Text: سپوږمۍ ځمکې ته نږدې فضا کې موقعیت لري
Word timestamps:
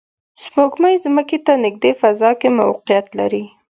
سپوږمۍ 0.41 0.95
ځمکې 1.05 1.37
ته 1.45 1.53
نږدې 1.65 1.91
فضا 2.01 2.31
کې 2.39 2.49
موقعیت 2.59 3.07
لري 3.19 3.43